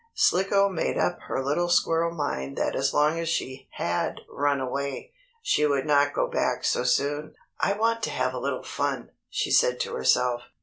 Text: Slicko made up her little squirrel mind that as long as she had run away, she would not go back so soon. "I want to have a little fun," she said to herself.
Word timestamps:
Slicko 0.15 0.67
made 0.67 0.97
up 0.97 1.19
her 1.27 1.43
little 1.45 1.69
squirrel 1.69 2.11
mind 2.15 2.57
that 2.57 2.75
as 2.75 2.91
long 2.91 3.19
as 3.19 3.29
she 3.29 3.67
had 3.73 4.15
run 4.27 4.59
away, 4.59 5.13
she 5.43 5.67
would 5.67 5.85
not 5.85 6.15
go 6.15 6.25
back 6.25 6.63
so 6.63 6.83
soon. 6.83 7.35
"I 7.59 7.73
want 7.73 8.01
to 8.05 8.09
have 8.09 8.33
a 8.33 8.39
little 8.39 8.63
fun," 8.63 9.11
she 9.29 9.51
said 9.51 9.79
to 9.81 9.93
herself. 9.93 10.41